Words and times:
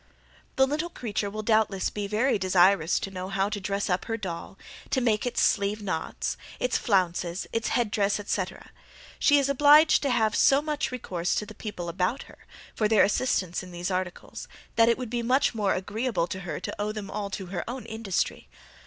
The 0.55 0.65
little 0.65 0.89
creature 0.89 1.29
will 1.29 1.43
doubtless 1.43 1.91
be 1.91 2.07
very 2.07 2.39
desirous 2.39 2.97
to 2.99 3.11
know 3.11 3.29
how 3.29 3.49
to 3.49 3.59
dress 3.61 3.87
up 3.87 4.05
her 4.05 4.17
doll, 4.17 4.57
to 4.89 4.99
make 4.99 5.27
its 5.27 5.43
sleeve 5.43 5.79
knots, 5.83 6.37
its 6.59 6.75
flounces, 6.75 7.45
its 7.53 7.67
head 7.67 7.91
dress, 7.91 8.19
etc., 8.19 8.71
she 9.19 9.37
is 9.37 9.47
obliged 9.47 10.01
to 10.01 10.09
have 10.09 10.35
so 10.35 10.59
much 10.59 10.91
recourse 10.91 11.35
to 11.35 11.45
the 11.45 11.53
people 11.53 11.87
about 11.87 12.23
her, 12.23 12.47
for 12.75 12.87
their 12.87 13.03
assistance 13.03 13.61
in 13.61 13.69
these 13.71 13.91
articles, 13.91 14.47
that 14.75 14.89
it 14.89 14.97
would 14.97 15.11
be 15.11 15.21
much 15.21 15.53
more 15.53 15.75
agreeable 15.75 16.25
to 16.25 16.39
her 16.39 16.59
to 16.59 16.81
owe 16.81 16.91
them 16.91 17.11
all 17.11 17.29
to 17.29 17.45
her 17.53 17.63
own 17.69 17.85
industry. 17.85 18.49